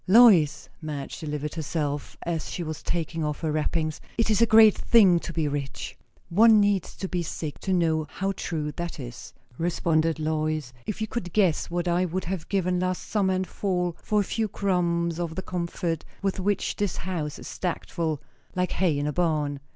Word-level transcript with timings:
"Lois," 0.07 0.67
Madge 0.81 1.19
delivered 1.19 1.53
herself 1.53 2.17
as 2.23 2.49
she 2.49 2.63
was 2.63 2.81
taking 2.81 3.23
off 3.23 3.41
her 3.41 3.51
wrappings, 3.51 4.01
"it 4.17 4.31
is 4.31 4.41
a 4.41 4.47
great 4.47 4.75
thing 4.75 5.19
to 5.19 5.31
be 5.31 5.47
rich!" 5.47 5.95
"One 6.29 6.59
needs 6.59 6.95
to 6.95 7.07
be 7.07 7.21
sick 7.21 7.59
to 7.59 7.71
know 7.71 8.07
how 8.09 8.31
true 8.31 8.71
that 8.77 8.99
is," 8.99 9.31
responded 9.59 10.17
Lois. 10.17 10.73
"If 10.87 11.01
you 11.01 11.07
could 11.07 11.33
guess 11.33 11.69
what 11.69 11.87
I 11.87 12.05
would 12.05 12.23
have 12.25 12.49
given 12.49 12.79
last 12.79 13.07
summer 13.11 13.35
and 13.35 13.45
fall 13.45 13.95
for 14.01 14.19
a 14.19 14.23
few 14.23 14.47
crumbs 14.47 15.19
of 15.19 15.35
the 15.35 15.43
comfort 15.43 16.03
with 16.23 16.39
which 16.39 16.77
this 16.77 16.97
house 16.97 17.37
is 17.37 17.47
stacked 17.47 17.91
full 17.91 18.23
like 18.55 18.71
hay 18.71 18.97
in 18.97 19.05
a 19.05 19.13
barn!" 19.13 19.59